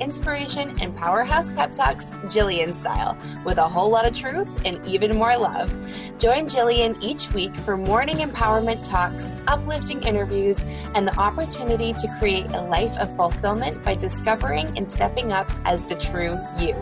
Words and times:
inspiration, 0.00 0.78
and 0.80 0.96
powerhouse 0.96 1.50
pep 1.50 1.74
talks 1.74 2.10
Jillian 2.26 2.74
style, 2.74 3.16
with 3.44 3.58
a 3.58 3.68
whole 3.68 3.90
lot 3.90 4.06
of 4.06 4.16
truth 4.16 4.48
and 4.64 4.84
even 4.86 5.16
more 5.16 5.36
love. 5.36 5.70
Join 6.18 6.46
Jillian 6.46 6.96
each 7.02 7.32
week 7.32 7.56
for 7.56 7.76
morning 7.76 8.16
empowerment 8.16 8.86
talks, 8.88 9.32
uplifting 9.46 10.02
interviews, 10.02 10.64
and 10.94 11.06
the 11.06 11.16
opportunity 11.18 11.92
to 11.94 12.16
create 12.18 12.46
a 12.52 12.62
life 12.62 12.96
of 12.98 13.14
fulfillment 13.16 13.82
by 13.84 13.94
discovering 13.94 14.76
and 14.76 14.90
stepping 14.90 15.32
up 15.32 15.50
as 15.64 15.82
the 15.84 15.96
true 15.96 16.38
you. 16.58 16.74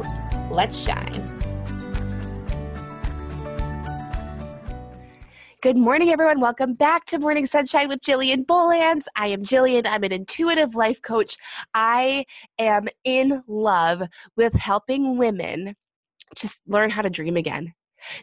Let's 0.51 0.79
shine. 0.81 1.38
Good 5.61 5.77
morning, 5.77 6.11
everyone. 6.11 6.39
Welcome 6.39 6.75
back 6.75 7.05
to 7.07 7.19
Morning 7.19 7.45
Sunshine 7.45 7.89
with 7.89 8.01
Jillian 8.01 8.47
Bolands. 8.47 9.09
I 9.17 9.27
am 9.27 9.43
Jillian. 9.43 9.89
I'm 9.89 10.05
an 10.05 10.13
intuitive 10.13 10.77
life 10.77 11.03
coach. 11.03 11.37
I 11.75 12.27
am 12.61 12.87
in 13.03 13.43
love 13.49 14.05
with 14.37 14.53
helping 14.53 15.19
women 15.19 15.75
just 16.37 16.63
learn 16.69 16.91
how 16.91 17.03
to 17.03 17.11
dream 17.11 17.37
again 17.37 17.75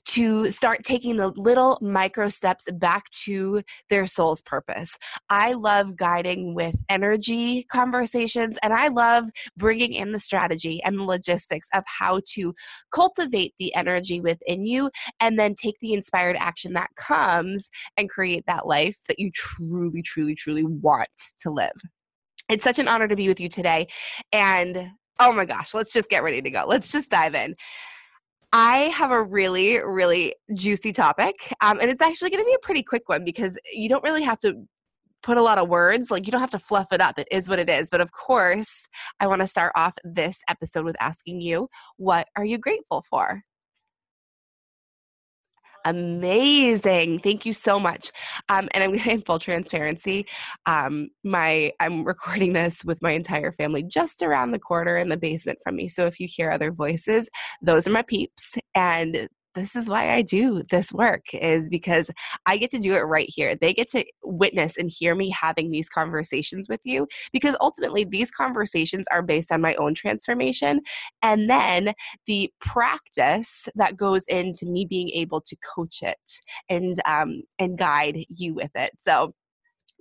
to 0.08 0.52
start 0.52 0.84
taking 0.84 1.18
the 1.18 1.30
little 1.36 1.78
micro 1.82 2.28
steps 2.28 2.70
back 2.72 3.10
to 3.12 3.62
their 3.90 4.08
soul's 4.08 4.42
purpose. 4.42 4.98
I 5.30 5.54
love 5.54 5.96
guiding 5.96 6.56
with 6.56 6.76
energy 6.90 7.64
conversations 7.72 8.58
and 8.64 8.74
I 8.74 8.90
love 8.90 9.26
bringing 9.58 9.94
in 9.94 10.12
the 10.12 10.20
strategy 10.20 10.82
and 10.84 11.00
the 11.00 11.04
logistics 11.04 11.68
of 11.74 11.84
how 11.86 12.22
to 12.34 12.54
cultivate 12.92 13.54
the 13.60 13.74
energy 13.76 14.22
within 14.22 14.66
you 14.66 14.90
and 15.20 15.40
then 15.40 15.56
take 15.56 15.76
the 15.80 15.94
inspired 15.94 16.36
action 16.38 16.74
that 16.74 16.90
comes 16.96 17.70
and 17.98 18.10
create 18.10 18.46
that 18.48 18.68
life 18.68 18.98
that 19.08 19.20
you 19.20 19.32
truly, 19.34 20.02
truly, 20.02 20.36
truly 20.36 20.64
want 20.64 21.10
to 21.40 21.50
live. 21.50 21.76
It's 22.50 22.64
such 22.64 22.80
an 22.80 22.88
honor 22.88 23.08
to 23.08 23.16
be 23.16 23.28
with 23.28 23.40
you 23.40 23.50
today. 23.50 23.88
And 24.32 24.92
oh 25.20 25.32
my 25.32 25.46
gosh, 25.46 25.74
let's 25.74 25.94
just 25.94 26.10
get 26.10 26.24
ready 26.24 26.42
to 26.42 26.50
go. 26.50 26.66
Let's 26.68 26.92
just 26.92 27.10
dive 27.10 27.36
in. 27.36 27.56
I 28.58 28.90
have 28.96 29.12
a 29.12 29.22
really, 29.22 29.82
really 29.82 30.34
juicy 30.54 30.94
topic. 30.94 31.54
Um, 31.60 31.78
and 31.82 31.92
it's 31.92 32.02
actually 32.02 32.30
going 32.30 32.42
to 32.42 32.48
be 32.48 32.54
a 32.54 32.66
pretty 32.66 32.84
quick 32.84 33.10
one 33.10 33.26
because 33.26 33.60
you 33.74 33.90
don't 33.90 34.02
really 34.02 34.24
have 34.24 34.40
to 34.40 34.66
put 35.24 35.36
a 35.36 35.42
lot 35.42 35.58
of 35.58 35.68
words. 35.68 36.10
Like, 36.10 36.26
you 36.26 36.32
don't 36.32 36.40
have 36.40 36.52
to 36.52 36.60
fluff 36.60 36.88
it 36.94 37.02
up. 37.02 37.20
It 37.20 37.28
is 37.32 37.50
what 37.50 37.60
it 37.60 37.70
is. 37.70 37.90
But 37.90 38.00
of 38.00 38.14
course, 38.14 38.88
I 39.20 39.28
want 39.28 39.42
to 39.42 39.48
start 39.50 39.74
off 39.76 39.98
this 40.06 40.40
episode 40.48 40.86
with 40.86 40.96
asking 41.02 41.42
you, 41.42 41.68
what 41.98 42.30
are 42.38 42.46
you 42.46 42.58
grateful 42.58 43.04
for? 43.10 43.44
Amazing. 45.86 47.20
Thank 47.20 47.46
you 47.46 47.54
so 47.54 47.80
much. 47.80 48.12
Um, 48.50 48.68
and 48.74 48.84
i'm 48.84 48.92
going 48.92 49.04
to, 49.04 49.12
in 49.12 49.22
full 49.22 49.40
transparency 49.40 50.26
um, 50.66 51.10
my 51.24 51.72
i'm 51.80 52.04
recording 52.04 52.54
this 52.54 52.84
with 52.84 53.02
my 53.02 53.12
entire 53.12 53.52
family 53.52 53.84
just 53.84 54.22
around 54.22 54.52
the 54.52 54.60
corner 54.60 54.98
in 54.98 55.10
the 55.10 55.18
basement 55.18 55.60
from 55.64 55.76
me. 55.76 55.88
So 55.88 56.06
if 56.06 56.20
you 56.20 56.28
hear 56.30 56.52
other 56.52 56.72
voices 56.72 57.30
those 57.62 57.88
are 57.88 57.92
my 57.92 58.02
peeps. 58.02 58.56
And 58.74 59.30
this 59.56 59.76
is 59.76 59.90
why 59.90 60.14
I 60.14 60.22
do 60.22 60.64
this 60.70 60.92
work 60.94 61.34
is 61.34 61.70
because 61.70 62.12
I 62.46 62.58
get 62.58 62.70
to 62.72 62.80
do 62.80 62.94
it 62.94 63.00
right 63.00 63.30
here. 63.30 63.56
They 63.56 63.74
get 63.74 63.90
to 63.90 64.06
witness 64.24 64.78
and 64.78 64.92
hear 64.92 65.16
me 65.16 65.30
having 65.30 65.72
these 65.72 65.90
conversations 65.90 66.70
with 66.70 66.82
you 66.84 67.08
because 67.32 67.56
ultimately 67.62 68.04
these 68.04 68.30
conversations 68.30 69.06
are 69.12 69.22
based 69.22 69.52
on 69.52 69.62
my 69.62 69.76
own 69.76 69.94
transformation 69.96 70.82
and 71.22 71.50
then 71.50 71.94
the 72.28 72.52
practice 72.60 73.68
that 73.76 73.98
goes 73.98 74.26
into 74.26 74.66
me 74.66 74.86
being 74.86 75.10
able 75.12 75.42
to 75.42 75.56
coach 75.76 76.02
it 76.02 76.42
and 76.70 76.98
um, 77.06 77.42
and 77.58 77.78
guide 77.78 78.26
you 78.30 78.54
with 78.54 78.72
it. 78.76 78.92
So 79.00 79.34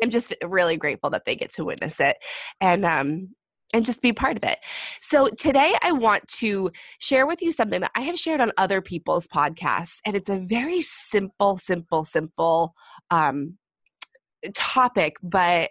I'm 0.02 0.10
just 0.10 0.34
really 0.44 0.76
grateful 0.76 1.10
that 1.10 1.24
they 1.24 1.36
get 1.36 1.52
to 1.52 1.64
witness 1.64 2.00
it 2.00 2.16
and 2.60 2.84
um 2.84 3.28
and 3.74 3.84
just 3.84 4.00
be 4.00 4.12
part 4.12 4.36
of 4.36 4.44
it. 4.44 4.58
So, 5.00 5.28
today 5.28 5.74
I 5.82 5.92
want 5.92 6.26
to 6.38 6.70
share 7.00 7.26
with 7.26 7.42
you 7.42 7.52
something 7.52 7.80
that 7.82 7.90
I 7.94 8.02
have 8.02 8.18
shared 8.18 8.40
on 8.40 8.52
other 8.56 8.80
people's 8.80 9.26
podcasts, 9.26 9.98
and 10.06 10.16
it's 10.16 10.30
a 10.30 10.38
very 10.38 10.80
simple, 10.80 11.58
simple, 11.58 12.04
simple 12.04 12.74
um, 13.10 13.58
topic, 14.54 15.16
but 15.22 15.70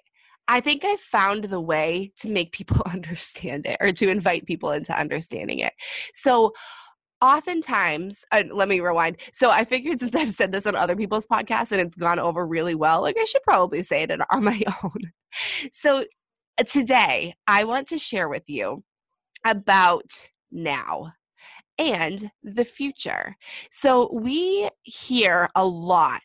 I 0.49 0.59
think 0.59 0.83
I 0.83 0.97
found 0.97 1.45
the 1.45 1.61
way 1.61 2.11
to 2.17 2.29
make 2.29 2.51
people 2.51 2.81
understand 2.93 3.65
it 3.65 3.77
or 3.79 3.91
to 3.93 4.09
invite 4.09 4.45
people 4.45 4.71
into 4.71 4.95
understanding 4.95 5.59
it. 5.59 5.73
So, 6.13 6.51
oftentimes 7.21 8.25
uh, 8.33 8.43
let 8.51 8.67
me 8.67 8.81
rewind 8.81 9.15
so 9.31 9.49
i 9.49 9.63
figured 9.63 9.97
since 9.97 10.13
i've 10.13 10.29
said 10.29 10.51
this 10.51 10.65
on 10.65 10.75
other 10.75 10.93
people's 10.93 11.25
podcasts 11.25 11.71
and 11.71 11.79
it's 11.79 11.95
gone 11.95 12.19
over 12.19 12.45
really 12.45 12.75
well 12.75 13.01
like 13.01 13.15
i 13.17 13.23
should 13.23 13.41
probably 13.43 13.81
say 13.81 14.03
it 14.03 14.11
on 14.29 14.43
my 14.43 14.61
own 14.83 15.13
so 15.71 16.03
today 16.65 17.35
I 17.47 17.63
want 17.63 17.87
to 17.87 17.97
share 17.97 18.29
with 18.29 18.49
you 18.49 18.83
about 19.45 20.27
now 20.51 21.13
and 21.79 22.29
the 22.43 22.65
future. 22.65 23.35
So 23.71 24.09
we 24.13 24.69
hear 24.83 25.49
a 25.55 25.65
lot. 25.65 26.21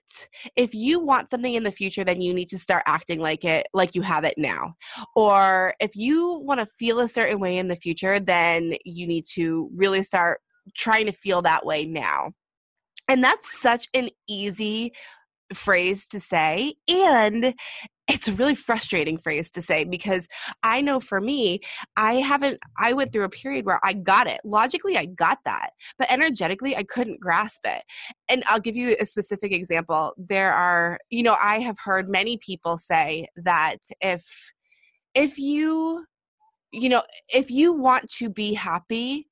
If 0.56 0.74
you 0.74 1.00
want 1.00 1.30
something 1.30 1.54
in 1.54 1.62
the 1.62 1.72
future, 1.72 2.04
then 2.04 2.20
you 2.20 2.34
need 2.34 2.48
to 2.48 2.58
start 2.58 2.82
acting 2.86 3.18
like 3.18 3.44
it, 3.44 3.66
like 3.72 3.94
you 3.94 4.02
have 4.02 4.24
it 4.24 4.34
now. 4.36 4.74
Or 5.16 5.74
if 5.80 5.96
you 5.96 6.40
want 6.44 6.60
to 6.60 6.66
feel 6.66 7.00
a 7.00 7.08
certain 7.08 7.40
way 7.40 7.56
in 7.56 7.68
the 7.68 7.76
future, 7.76 8.20
then 8.20 8.74
you 8.84 9.06
need 9.06 9.24
to 9.34 9.70
really 9.74 10.02
start 10.02 10.40
trying 10.76 11.06
to 11.06 11.12
feel 11.12 11.40
that 11.42 11.64
way 11.64 11.86
now. 11.86 12.32
And 13.08 13.24
that's 13.24 13.58
such 13.58 13.88
an 13.94 14.10
easy 14.28 14.92
phrase 15.54 16.06
to 16.08 16.20
say. 16.20 16.74
And 16.90 17.54
it's 18.08 18.26
a 18.26 18.32
really 18.32 18.54
frustrating 18.54 19.18
phrase 19.18 19.50
to 19.50 19.62
say 19.62 19.84
because 19.84 20.26
I 20.62 20.80
know 20.80 20.98
for 20.98 21.20
me, 21.20 21.60
I 21.96 22.14
haven't, 22.14 22.58
I 22.78 22.94
went 22.94 23.12
through 23.12 23.24
a 23.24 23.28
period 23.28 23.66
where 23.66 23.80
I 23.84 23.92
got 23.92 24.26
it. 24.26 24.40
Logically, 24.44 24.96
I 24.96 25.04
got 25.04 25.38
that, 25.44 25.70
but 25.98 26.10
energetically, 26.10 26.74
I 26.74 26.84
couldn't 26.84 27.20
grasp 27.20 27.62
it. 27.66 27.82
And 28.28 28.42
I'll 28.46 28.60
give 28.60 28.76
you 28.76 28.96
a 28.98 29.04
specific 29.04 29.52
example. 29.52 30.14
There 30.16 30.52
are, 30.54 30.98
you 31.10 31.22
know, 31.22 31.36
I 31.40 31.60
have 31.60 31.76
heard 31.84 32.08
many 32.08 32.38
people 32.38 32.78
say 32.78 33.28
that 33.36 33.78
if, 34.00 34.24
if 35.14 35.38
you, 35.38 36.06
you 36.72 36.88
know, 36.88 37.02
if 37.32 37.50
you 37.50 37.74
want 37.74 38.10
to 38.12 38.30
be 38.30 38.54
happy, 38.54 39.28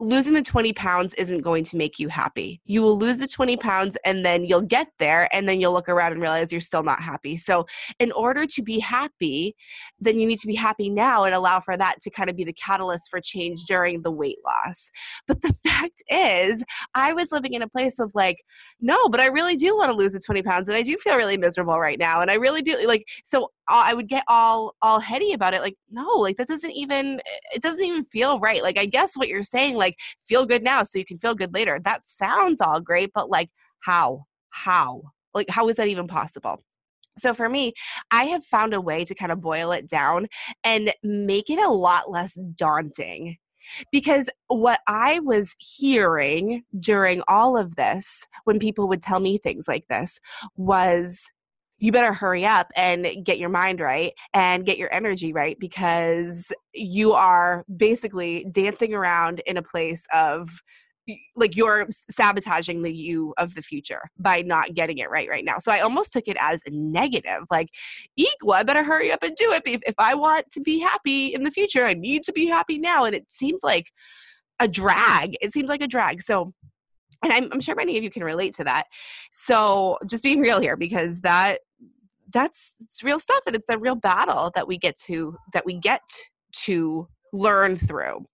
losing 0.00 0.34
the 0.34 0.42
20 0.42 0.72
pounds 0.72 1.14
isn't 1.14 1.42
going 1.42 1.64
to 1.64 1.76
make 1.76 1.98
you 1.98 2.08
happy. 2.08 2.60
You 2.64 2.82
will 2.82 2.98
lose 2.98 3.18
the 3.18 3.28
20 3.28 3.56
pounds 3.56 3.96
and 4.04 4.24
then 4.24 4.44
you'll 4.44 4.60
get 4.60 4.88
there 4.98 5.28
and 5.32 5.48
then 5.48 5.60
you'll 5.60 5.72
look 5.72 5.88
around 5.88 6.12
and 6.12 6.20
realize 6.20 6.50
you're 6.50 6.60
still 6.60 6.82
not 6.82 7.00
happy. 7.00 7.36
So, 7.36 7.66
in 8.00 8.10
order 8.12 8.46
to 8.46 8.62
be 8.62 8.80
happy, 8.80 9.54
then 10.00 10.18
you 10.18 10.26
need 10.26 10.40
to 10.40 10.46
be 10.46 10.54
happy 10.54 10.90
now 10.90 11.24
and 11.24 11.34
allow 11.34 11.60
for 11.60 11.76
that 11.76 12.00
to 12.02 12.10
kind 12.10 12.28
of 12.28 12.36
be 12.36 12.44
the 12.44 12.52
catalyst 12.52 13.08
for 13.08 13.20
change 13.20 13.64
during 13.64 14.02
the 14.02 14.10
weight 14.10 14.38
loss. 14.44 14.90
But 15.26 15.42
the 15.42 15.54
fact 15.64 16.02
is, 16.08 16.64
I 16.94 17.12
was 17.12 17.30
living 17.32 17.54
in 17.54 17.62
a 17.62 17.68
place 17.68 17.98
of 17.98 18.12
like, 18.14 18.38
no, 18.80 19.08
but 19.08 19.20
I 19.20 19.26
really 19.26 19.56
do 19.56 19.76
want 19.76 19.90
to 19.90 19.96
lose 19.96 20.12
the 20.12 20.20
20 20.20 20.42
pounds 20.42 20.68
and 20.68 20.76
I 20.76 20.82
do 20.82 20.96
feel 20.96 21.16
really 21.16 21.36
miserable 21.36 21.78
right 21.78 21.98
now. 21.98 22.20
And 22.20 22.30
I 22.30 22.34
really 22.34 22.62
do 22.62 22.84
like, 22.86 23.06
so 23.24 23.50
I 23.68 23.94
would 23.94 24.08
get 24.08 24.24
all 24.28 24.74
all 24.82 25.00
heady 25.00 25.32
about 25.32 25.54
it 25.54 25.62
like 25.62 25.76
no 25.90 26.06
like 26.16 26.36
that 26.36 26.48
doesn't 26.48 26.72
even 26.72 27.20
it 27.52 27.62
doesn't 27.62 27.84
even 27.84 28.04
feel 28.04 28.38
right. 28.38 28.62
Like 28.62 28.78
I 28.78 28.86
guess 28.86 29.16
what 29.16 29.28
you're 29.28 29.42
saying 29.42 29.74
like 29.76 29.98
feel 30.26 30.46
good 30.46 30.62
now 30.62 30.82
so 30.82 30.98
you 30.98 31.04
can 31.04 31.18
feel 31.18 31.34
good 31.34 31.54
later. 31.54 31.80
That 31.82 32.06
sounds 32.06 32.60
all 32.60 32.80
great 32.80 33.10
but 33.14 33.30
like 33.30 33.50
how? 33.80 34.24
How? 34.50 35.02
Like 35.32 35.50
how 35.50 35.68
is 35.68 35.76
that 35.76 35.88
even 35.88 36.06
possible? 36.06 36.62
So 37.16 37.32
for 37.32 37.48
me, 37.48 37.74
I 38.10 38.24
have 38.24 38.44
found 38.44 38.74
a 38.74 38.80
way 38.80 39.04
to 39.04 39.14
kind 39.14 39.30
of 39.30 39.40
boil 39.40 39.72
it 39.72 39.88
down 39.88 40.26
and 40.64 40.92
make 41.02 41.48
it 41.48 41.62
a 41.62 41.70
lot 41.70 42.10
less 42.10 42.34
daunting. 42.56 43.36
Because 43.90 44.28
what 44.48 44.80
I 44.86 45.20
was 45.20 45.56
hearing 45.58 46.64
during 46.78 47.22
all 47.28 47.56
of 47.56 47.76
this, 47.76 48.26
when 48.44 48.58
people 48.58 48.88
would 48.88 49.00
tell 49.00 49.20
me 49.20 49.38
things 49.38 49.66
like 49.66 49.86
this, 49.88 50.20
was 50.56 51.30
you 51.78 51.92
better 51.92 52.12
hurry 52.12 52.46
up 52.46 52.68
and 52.76 53.06
get 53.24 53.38
your 53.38 53.48
mind 53.48 53.80
right 53.80 54.12
and 54.32 54.64
get 54.64 54.78
your 54.78 54.92
energy 54.94 55.32
right 55.32 55.58
because 55.58 56.52
you 56.72 57.12
are 57.12 57.64
basically 57.76 58.46
dancing 58.50 58.94
around 58.94 59.40
in 59.46 59.56
a 59.56 59.62
place 59.62 60.06
of 60.14 60.48
like 61.36 61.56
you're 61.56 61.86
sabotaging 62.10 62.82
the 62.82 62.92
you 62.92 63.34
of 63.36 63.54
the 63.54 63.62
future 63.62 64.00
by 64.18 64.40
not 64.40 64.74
getting 64.74 64.98
it 64.98 65.10
right 65.10 65.28
right 65.28 65.44
now. 65.44 65.58
So 65.58 65.70
I 65.72 65.80
almost 65.80 66.12
took 66.12 66.28
it 66.28 66.36
as 66.40 66.62
a 66.66 66.70
negative, 66.70 67.42
like, 67.50 67.68
well, 68.42 68.58
I 68.58 68.62
better 68.62 68.84
hurry 68.84 69.12
up 69.12 69.22
and 69.22 69.36
do 69.36 69.52
it. 69.52 69.62
If, 69.66 69.82
if 69.86 69.94
I 69.98 70.14
want 70.14 70.50
to 70.52 70.60
be 70.60 70.78
happy 70.78 71.34
in 71.34 71.44
the 71.44 71.50
future, 71.50 71.84
I 71.84 71.94
need 71.94 72.24
to 72.24 72.32
be 72.32 72.46
happy 72.46 72.78
now. 72.78 73.04
And 73.04 73.14
it 73.14 73.30
seems 73.30 73.62
like 73.62 73.92
a 74.60 74.68
drag. 74.68 75.36
It 75.40 75.52
seems 75.52 75.68
like 75.68 75.82
a 75.82 75.88
drag. 75.88 76.22
So, 76.22 76.54
and 77.22 77.32
I'm, 77.32 77.48
I'm 77.52 77.60
sure 77.60 77.74
many 77.74 77.96
of 77.96 78.04
you 78.04 78.10
can 78.10 78.24
relate 78.24 78.54
to 78.54 78.64
that. 78.64 78.86
So, 79.30 79.98
just 80.06 80.22
being 80.22 80.40
real 80.40 80.60
here 80.60 80.76
because 80.76 81.20
that 81.22 81.60
that's 82.32 82.78
it's 82.80 83.02
real 83.02 83.20
stuff 83.20 83.42
and 83.46 83.54
it's 83.54 83.68
a 83.68 83.78
real 83.78 83.94
battle 83.94 84.50
that 84.54 84.66
we 84.66 84.78
get 84.78 84.98
to 85.06 85.36
that 85.52 85.64
we 85.64 85.74
get 85.74 86.02
to 86.64 87.08
learn 87.32 87.76
through. 87.76 88.26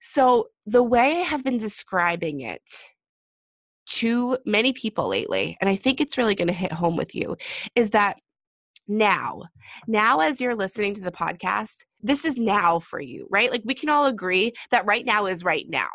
So, 0.00 0.48
the 0.66 0.82
way 0.82 1.20
I 1.20 1.24
have 1.24 1.44
been 1.44 1.58
describing 1.58 2.40
it 2.40 2.62
to 3.86 4.38
many 4.44 4.72
people 4.72 5.08
lately, 5.08 5.56
and 5.60 5.68
I 5.68 5.76
think 5.76 6.00
it's 6.00 6.16
really 6.16 6.34
going 6.34 6.48
to 6.48 6.54
hit 6.54 6.72
home 6.72 6.96
with 6.96 7.14
you, 7.14 7.36
is 7.74 7.90
that 7.90 8.18
now, 8.86 9.42
now 9.86 10.20
as 10.20 10.40
you're 10.40 10.56
listening 10.56 10.94
to 10.94 11.00
the 11.00 11.12
podcast, 11.12 11.84
this 12.00 12.24
is 12.24 12.36
now 12.36 12.78
for 12.78 13.00
you, 13.00 13.26
right? 13.30 13.50
Like 13.50 13.62
we 13.64 13.74
can 13.74 13.88
all 13.88 14.06
agree 14.06 14.52
that 14.70 14.86
right 14.86 15.04
now 15.04 15.26
is 15.26 15.44
right 15.44 15.66
now. 15.68 15.88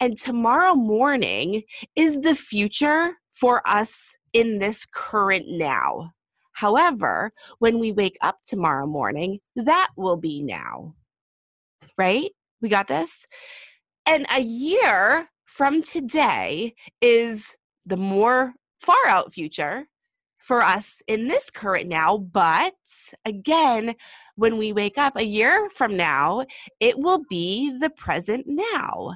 And 0.00 0.16
tomorrow 0.16 0.74
morning 0.74 1.62
is 1.94 2.20
the 2.20 2.34
future 2.34 3.14
for 3.32 3.66
us 3.66 4.16
in 4.32 4.58
this 4.58 4.86
current 4.92 5.46
now. 5.48 6.12
However, 6.52 7.32
when 7.58 7.78
we 7.78 7.92
wake 7.92 8.16
up 8.22 8.38
tomorrow 8.44 8.86
morning, 8.86 9.40
that 9.56 9.88
will 9.96 10.16
be 10.16 10.42
now. 10.42 10.94
Right? 11.98 12.30
We 12.60 12.68
got 12.68 12.88
this? 12.88 13.26
And 14.06 14.26
a 14.34 14.40
year 14.40 15.28
from 15.44 15.82
today 15.82 16.74
is 17.00 17.56
the 17.84 17.96
more 17.96 18.54
far 18.80 19.06
out 19.06 19.32
future 19.32 19.86
for 20.46 20.62
us 20.62 21.02
in 21.08 21.26
this 21.26 21.50
current 21.50 21.88
now. 21.88 22.16
But 22.18 22.74
again, 23.24 23.96
when 24.36 24.58
we 24.58 24.72
wake 24.72 24.96
up 24.96 25.16
a 25.16 25.24
year 25.24 25.68
from 25.74 25.96
now, 25.96 26.44
it 26.78 26.98
will 26.98 27.22
be 27.28 27.76
the 27.80 27.90
present 27.90 28.46
now. 28.46 29.14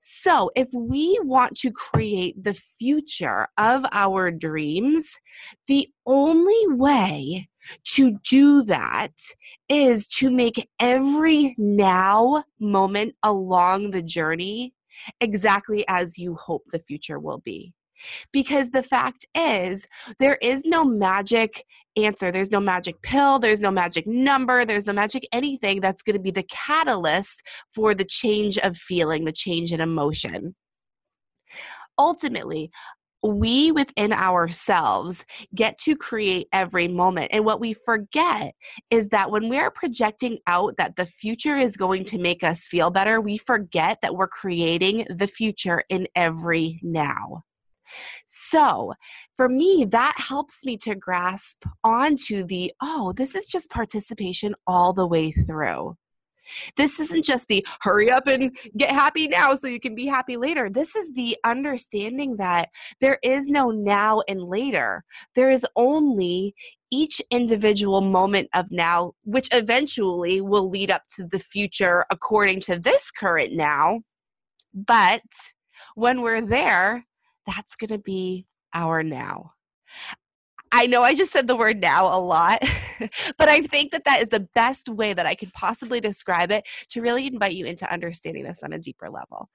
So, 0.00 0.50
if 0.56 0.68
we 0.72 1.18
want 1.22 1.58
to 1.58 1.70
create 1.70 2.42
the 2.42 2.54
future 2.54 3.46
of 3.58 3.84
our 3.92 4.30
dreams, 4.30 5.20
the 5.66 5.88
only 6.06 6.66
way 6.68 7.50
to 7.88 8.18
do 8.26 8.62
that 8.64 9.12
is 9.68 10.08
to 10.08 10.30
make 10.30 10.66
every 10.80 11.54
now 11.58 12.44
moment 12.58 13.14
along 13.22 13.90
the 13.90 14.02
journey 14.02 14.72
exactly 15.20 15.84
as 15.88 16.18
you 16.18 16.36
hope 16.36 16.62
the 16.70 16.78
future 16.78 17.18
will 17.18 17.38
be. 17.38 17.74
Because 18.32 18.70
the 18.70 18.82
fact 18.82 19.26
is, 19.34 19.86
there 20.18 20.36
is 20.36 20.64
no 20.64 20.84
magic 20.84 21.64
answer. 21.96 22.30
There's 22.30 22.50
no 22.50 22.60
magic 22.60 23.02
pill. 23.02 23.38
There's 23.38 23.60
no 23.60 23.70
magic 23.70 24.06
number. 24.06 24.64
There's 24.64 24.86
no 24.86 24.92
magic 24.92 25.26
anything 25.32 25.80
that's 25.80 26.02
going 26.02 26.16
to 26.16 26.22
be 26.22 26.30
the 26.30 26.44
catalyst 26.44 27.42
for 27.74 27.94
the 27.94 28.04
change 28.04 28.58
of 28.58 28.76
feeling, 28.76 29.24
the 29.24 29.32
change 29.32 29.72
in 29.72 29.80
emotion. 29.80 30.54
Ultimately, 31.98 32.70
we 33.22 33.70
within 33.70 34.12
ourselves 34.12 35.26
get 35.54 35.78
to 35.78 35.94
create 35.94 36.48
every 36.52 36.88
moment. 36.88 37.30
And 37.32 37.44
what 37.44 37.60
we 37.60 37.74
forget 37.74 38.54
is 38.90 39.08
that 39.08 39.30
when 39.30 39.48
we 39.48 39.58
are 39.58 39.70
projecting 39.70 40.38
out 40.46 40.76
that 40.78 40.96
the 40.96 41.04
future 41.04 41.56
is 41.56 41.76
going 41.76 42.04
to 42.04 42.18
make 42.18 42.42
us 42.42 42.66
feel 42.66 42.90
better, 42.90 43.20
we 43.20 43.36
forget 43.36 43.98
that 44.00 44.14
we're 44.14 44.28
creating 44.28 45.06
the 45.14 45.26
future 45.26 45.82
in 45.90 46.08
every 46.14 46.80
now. 46.82 47.42
So 48.26 48.94
for 49.36 49.48
me, 49.48 49.86
that 49.90 50.14
helps 50.18 50.64
me 50.64 50.76
to 50.78 50.94
grasp 50.94 51.64
onto 51.84 52.44
the, 52.44 52.72
oh, 52.80 53.12
this 53.16 53.34
is 53.34 53.46
just 53.46 53.70
participation 53.70 54.54
all 54.66 54.92
the 54.92 55.06
way 55.06 55.30
through. 55.30 55.96
This 56.76 56.98
isn't 57.00 57.24
just 57.24 57.48
the 57.48 57.64
hurry 57.80 58.10
up 58.10 58.26
and 58.26 58.56
get 58.76 58.90
happy 58.90 59.28
now 59.28 59.54
so 59.54 59.68
you 59.68 59.80
can 59.80 59.94
be 59.94 60.06
happy 60.06 60.36
later. 60.36 60.68
This 60.68 60.96
is 60.96 61.12
the 61.12 61.36
understanding 61.44 62.36
that 62.36 62.70
there 63.00 63.18
is 63.22 63.46
no 63.46 63.70
now 63.70 64.22
and 64.28 64.42
later. 64.42 65.04
There 65.34 65.50
is 65.50 65.66
only 65.76 66.54
each 66.90 67.22
individual 67.30 68.00
moment 68.00 68.48
of 68.52 68.66
now, 68.70 69.12
which 69.22 69.48
eventually 69.52 70.40
will 70.40 70.68
lead 70.68 70.90
up 70.90 71.02
to 71.14 71.24
the 71.24 71.38
future 71.38 72.04
according 72.10 72.60
to 72.62 72.78
this 72.78 73.10
current 73.10 73.52
now. 73.52 74.00
But 74.74 75.22
when 75.94 76.22
we're 76.22 76.44
there, 76.44 77.06
that's 77.46 77.76
going 77.76 77.90
to 77.90 77.98
be 77.98 78.46
our 78.74 79.02
now. 79.02 79.52
I 80.72 80.86
know 80.86 81.02
I 81.02 81.14
just 81.14 81.32
said 81.32 81.48
the 81.48 81.56
word 81.56 81.80
now 81.80 82.06
a 82.06 82.20
lot, 82.20 82.62
but 83.38 83.48
I 83.48 83.60
think 83.62 83.90
that 83.90 84.04
that 84.04 84.22
is 84.22 84.28
the 84.28 84.46
best 84.54 84.88
way 84.88 85.12
that 85.12 85.26
I 85.26 85.34
could 85.34 85.52
possibly 85.52 86.00
describe 86.00 86.52
it 86.52 86.64
to 86.90 87.02
really 87.02 87.26
invite 87.26 87.54
you 87.54 87.66
into 87.66 87.92
understanding 87.92 88.44
this 88.44 88.62
on 88.62 88.72
a 88.72 88.78
deeper 88.78 89.10
level. 89.10 89.48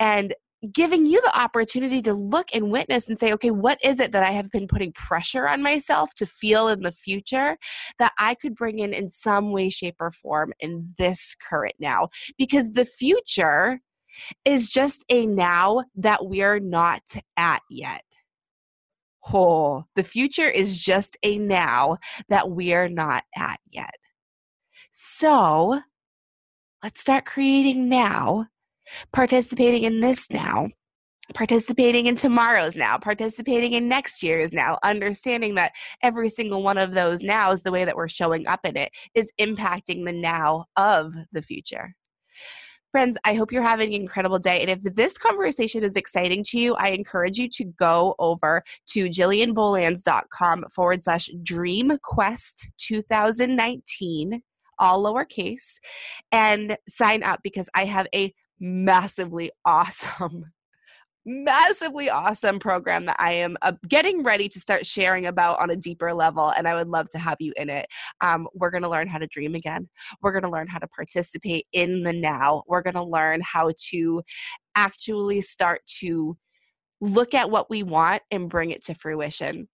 And 0.00 0.34
giving 0.72 1.04
you 1.04 1.20
the 1.20 1.38
opportunity 1.38 2.00
to 2.02 2.14
look 2.14 2.48
and 2.54 2.70
witness 2.70 3.08
and 3.08 3.18
say, 3.18 3.32
okay, 3.32 3.50
what 3.50 3.78
is 3.84 4.00
it 4.00 4.12
that 4.12 4.22
I 4.22 4.30
have 4.30 4.50
been 4.50 4.66
putting 4.66 4.92
pressure 4.92 5.46
on 5.46 5.62
myself 5.62 6.14
to 6.16 6.26
feel 6.26 6.68
in 6.68 6.80
the 6.80 6.92
future 6.92 7.58
that 7.98 8.12
I 8.18 8.34
could 8.34 8.54
bring 8.54 8.78
in 8.78 8.94
in 8.94 9.10
some 9.10 9.52
way, 9.52 9.68
shape, 9.68 9.96
or 10.00 10.10
form 10.10 10.52
in 10.60 10.94
this 10.96 11.36
current 11.46 11.74
now? 11.78 12.08
Because 12.38 12.70
the 12.70 12.86
future 12.86 13.80
is 14.44 14.68
just 14.68 15.04
a 15.08 15.26
now 15.26 15.84
that 15.96 16.26
we're 16.26 16.60
not 16.60 17.02
at 17.36 17.62
yet. 17.70 18.02
Oh, 19.32 19.84
the 19.94 20.02
future 20.02 20.50
is 20.50 20.76
just 20.76 21.16
a 21.22 21.38
now 21.38 21.98
that 22.28 22.50
we're 22.50 22.88
not 22.88 23.24
at 23.36 23.58
yet. 23.70 23.94
So 24.90 25.80
let's 26.82 27.00
start 27.00 27.24
creating 27.24 27.88
now, 27.88 28.46
participating 29.12 29.84
in 29.84 30.00
this 30.00 30.30
now, 30.30 30.68
participating 31.32 32.06
in 32.06 32.16
tomorrow's 32.16 32.76
now, 32.76 32.98
participating 32.98 33.72
in 33.72 33.88
next 33.88 34.22
year's 34.22 34.52
now, 34.52 34.78
understanding 34.82 35.54
that 35.54 35.72
every 36.02 36.28
single 36.28 36.62
one 36.62 36.76
of 36.76 36.92
those 36.92 37.22
nows, 37.22 37.62
the 37.62 37.72
way 37.72 37.86
that 37.86 37.96
we're 37.96 38.08
showing 38.08 38.46
up 38.46 38.60
in 38.64 38.76
it, 38.76 38.92
is 39.14 39.32
impacting 39.40 40.04
the 40.04 40.12
now 40.12 40.66
of 40.76 41.14
the 41.32 41.42
future. 41.42 41.94
Friends, 42.94 43.18
I 43.24 43.34
hope 43.34 43.50
you're 43.50 43.60
having 43.60 43.92
an 43.92 44.02
incredible 44.02 44.38
day. 44.38 44.60
And 44.60 44.70
if 44.70 44.94
this 44.94 45.18
conversation 45.18 45.82
is 45.82 45.96
exciting 45.96 46.44
to 46.44 46.60
you, 46.60 46.76
I 46.76 46.90
encourage 46.90 47.38
you 47.38 47.48
to 47.48 47.64
go 47.64 48.14
over 48.20 48.62
to 48.90 49.06
jillianbolands.com 49.06 50.66
forward 50.72 51.02
slash 51.02 51.28
dream 51.42 51.98
quest 52.04 52.72
2019, 52.78 54.40
all 54.78 55.02
lowercase, 55.02 55.80
and 56.30 56.76
sign 56.86 57.24
up 57.24 57.40
because 57.42 57.68
I 57.74 57.86
have 57.86 58.06
a 58.14 58.32
massively 58.60 59.50
awesome 59.64 60.52
massively 61.26 62.10
awesome 62.10 62.58
program 62.58 63.06
that 63.06 63.16
I 63.18 63.32
am 63.32 63.56
uh, 63.62 63.72
getting 63.88 64.22
ready 64.22 64.48
to 64.48 64.60
start 64.60 64.86
sharing 64.86 65.26
about 65.26 65.60
on 65.60 65.70
a 65.70 65.76
deeper 65.76 66.12
level, 66.12 66.50
and 66.50 66.68
I 66.68 66.74
would 66.74 66.88
love 66.88 67.08
to 67.10 67.18
have 67.18 67.36
you 67.40 67.52
in 67.56 67.70
it. 67.70 67.86
Um, 68.20 68.48
we're 68.54 68.70
going 68.70 68.82
to 68.82 68.88
learn 68.88 69.08
how 69.08 69.18
to 69.18 69.26
dream 69.26 69.54
again. 69.54 69.88
We're 70.22 70.32
going 70.32 70.44
to 70.44 70.50
learn 70.50 70.68
how 70.68 70.78
to 70.78 70.88
participate 70.88 71.66
in 71.72 72.02
the 72.02 72.12
now. 72.12 72.62
We're 72.66 72.82
going 72.82 72.94
to 72.94 73.04
learn 73.04 73.40
how 73.42 73.72
to 73.90 74.22
actually 74.74 75.40
start 75.40 75.82
to 76.00 76.36
look 77.00 77.34
at 77.34 77.50
what 77.50 77.70
we 77.70 77.82
want 77.82 78.22
and 78.30 78.48
bring 78.48 78.70
it 78.70 78.84
to 78.86 78.94
fruition. 78.94 79.68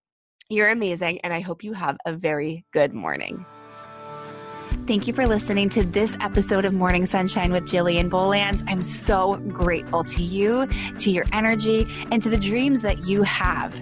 You're 0.49 0.71
amazing, 0.71 1.21
and 1.21 1.33
I 1.33 1.41
hope 1.41 1.63
you 1.63 1.73
have 1.75 1.97
a 2.07 2.15
very 2.15 2.65
good 2.73 2.93
morning. 2.93 3.45
Thank 4.87 5.07
you 5.07 5.13
for 5.13 5.27
listening 5.27 5.69
to 5.71 5.85
this 5.85 6.17
episode 6.21 6.65
of 6.65 6.75
Morning 6.75 7.07
Sunshine 7.07 7.53
with 7.53 7.65
Jillian 7.65 8.11
Bolands. 8.11 8.65
I'm 8.67 8.83
so 8.83 9.37
grateful 9.49 10.03
to 10.05 10.23
you, 10.23 10.67
to 10.99 11.11
your 11.11 11.25
energy, 11.33 11.87
and 12.11 12.23
to 12.23 12.29
the 12.29 12.37
dreams 12.37 12.83
that 12.83 13.07
you 13.07 13.23
have. 13.23 13.75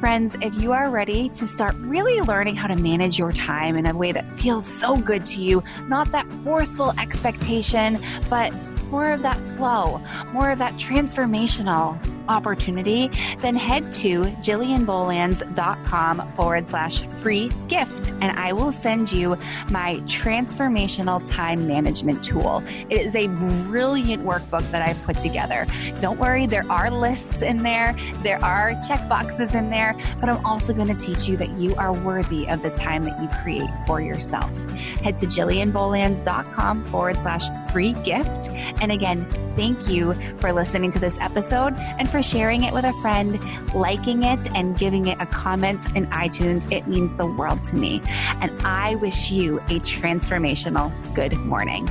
Friends, 0.00 0.36
if 0.40 0.54
you 0.54 0.72
are 0.72 0.90
ready 0.90 1.28
to 1.30 1.46
start 1.46 1.74
really 1.78 2.20
learning 2.20 2.56
how 2.56 2.66
to 2.66 2.76
manage 2.76 3.18
your 3.18 3.32
time 3.32 3.76
in 3.76 3.86
a 3.86 3.96
way 3.96 4.10
that 4.12 4.28
feels 4.32 4.66
so 4.66 4.96
good 4.96 5.24
to 5.26 5.42
you, 5.42 5.62
not 5.86 6.10
that 6.12 6.26
forceful 6.42 6.92
expectation, 6.98 7.98
but 8.28 8.52
more 8.90 9.12
of 9.12 9.22
that 9.22 9.38
flow, 9.56 10.00
more 10.32 10.50
of 10.50 10.58
that 10.58 10.74
transformational 10.74 11.98
opportunity, 12.28 13.10
then 13.40 13.54
head 13.54 13.92
to 13.92 14.22
jillianbolands.com 14.22 16.32
forward 16.32 16.66
slash 16.66 17.06
free 17.06 17.50
gift 17.68 18.12
and 18.22 18.38
I 18.38 18.52
will 18.52 18.72
send 18.72 19.10
you 19.10 19.36
my 19.70 19.96
transformational 20.04 21.20
time 21.28 21.66
management 21.66 22.24
tool. 22.24 22.62
It 22.88 23.00
is 23.00 23.16
a 23.16 23.26
brilliant 23.26 24.24
workbook 24.24 24.70
that 24.70 24.88
I've 24.88 25.02
put 25.02 25.18
together. 25.18 25.66
Don't 26.00 26.18
worry, 26.18 26.46
there 26.46 26.64
are 26.70 26.90
lists 26.90 27.42
in 27.42 27.58
there, 27.58 27.94
there 28.22 28.42
are 28.44 28.72
check 28.86 29.06
boxes 29.08 29.54
in 29.54 29.70
there, 29.70 29.96
but 30.20 30.28
I'm 30.28 30.44
also 30.46 30.72
going 30.72 30.86
to 30.86 30.94
teach 30.94 31.26
you 31.26 31.36
that 31.38 31.50
you 31.58 31.74
are 31.74 31.92
worthy 31.92 32.48
of 32.48 32.62
the 32.62 32.70
time 32.70 33.04
that 33.04 33.20
you 33.20 33.28
create 33.42 33.70
for 33.86 34.00
yourself. 34.00 34.50
Head 35.00 35.18
to 35.18 35.26
jillianbolands.com 35.26 36.84
forward 36.84 37.18
slash 37.18 37.48
free 37.72 37.92
gift. 38.04 38.50
And 38.80 38.92
again, 38.92 39.26
thank 39.56 39.88
you 39.88 40.14
for 40.40 40.52
listening 40.52 40.92
to 40.92 40.98
this 40.98 41.18
episode 41.20 41.74
and 41.78 42.08
for 42.08 42.22
sharing 42.22 42.64
it 42.64 42.72
with 42.72 42.84
a 42.84 42.92
friend, 43.00 43.40
liking 43.74 44.22
it, 44.22 44.54
and 44.54 44.78
giving 44.78 45.06
it 45.06 45.18
a 45.20 45.26
comment 45.26 45.86
in 45.96 46.06
iTunes. 46.08 46.70
It 46.70 46.86
means 46.86 47.14
the 47.14 47.26
world 47.26 47.62
to 47.64 47.76
me. 47.76 48.02
And 48.40 48.50
I 48.62 48.96
wish 48.96 49.30
you 49.30 49.58
a 49.60 49.80
transformational 49.80 50.92
good 51.14 51.36
morning. 51.38 51.88